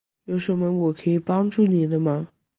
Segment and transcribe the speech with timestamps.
[0.23, 2.27] 有什么我可以帮助你的吗？